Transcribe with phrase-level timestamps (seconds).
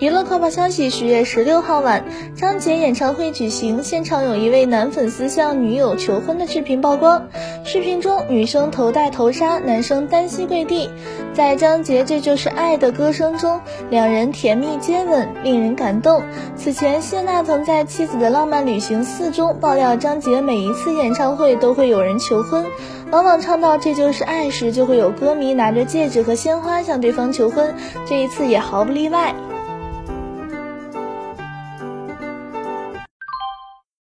[0.00, 2.04] 娱乐快报消息十月十六号晚
[2.36, 7.26] 张杰演唱会举行现场有一位男粉丝向女友求婚的视频曝光。
[7.64, 10.88] 视频中女生头戴头纱男生单膝跪地。
[11.34, 16.22] 在张杰这就是爱的歌声中两人甜蜜接吻令人感动。
[16.54, 22.64] 此前谢娜曾在妻子的浪漫旅行四中爆料张杰每一次演唱会都会有人求婚。
[23.10, 27.74] 往往唱到这就是爱时就会有歌迷拿着戒指和鲜花向对方求婚
[28.06, 29.34] 这一次也毫不例外。